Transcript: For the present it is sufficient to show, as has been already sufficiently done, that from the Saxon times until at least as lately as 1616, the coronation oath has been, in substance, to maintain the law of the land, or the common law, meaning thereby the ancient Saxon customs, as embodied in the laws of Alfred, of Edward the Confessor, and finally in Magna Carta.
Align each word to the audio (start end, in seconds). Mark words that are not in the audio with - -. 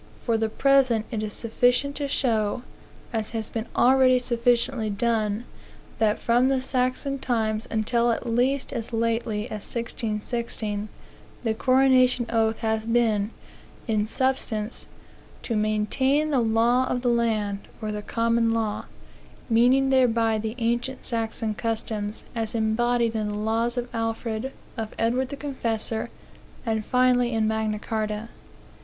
For 0.17 0.35
the 0.35 0.49
present 0.49 1.05
it 1.11 1.21
is 1.21 1.31
sufficient 1.31 1.95
to 1.97 2.07
show, 2.07 2.63
as 3.13 3.29
has 3.37 3.49
been 3.49 3.67
already 3.75 4.17
sufficiently 4.17 4.89
done, 4.89 5.43
that 5.99 6.17
from 6.17 6.47
the 6.47 6.59
Saxon 6.59 7.19
times 7.19 7.67
until 7.69 8.11
at 8.11 8.25
least 8.25 8.73
as 8.73 8.91
lately 8.93 9.45
as 9.45 9.61
1616, 9.71 10.89
the 11.43 11.53
coronation 11.53 12.25
oath 12.31 12.61
has 12.61 12.83
been, 12.87 13.29
in 13.87 14.07
substance, 14.07 14.87
to 15.43 15.55
maintain 15.55 16.31
the 16.31 16.39
law 16.39 16.87
of 16.87 17.03
the 17.03 17.07
land, 17.07 17.67
or 17.79 17.91
the 17.91 18.01
common 18.01 18.51
law, 18.55 18.85
meaning 19.51 19.91
thereby 19.91 20.39
the 20.39 20.55
ancient 20.57 21.05
Saxon 21.05 21.53
customs, 21.53 22.25
as 22.33 22.55
embodied 22.55 23.13
in 23.13 23.27
the 23.27 23.33
laws 23.35 23.77
of 23.77 23.87
Alfred, 23.93 24.51
of 24.77 24.95
Edward 24.97 25.29
the 25.29 25.35
Confessor, 25.37 26.09
and 26.65 26.83
finally 26.83 27.31
in 27.31 27.47
Magna 27.47 27.77
Carta. 27.77 28.29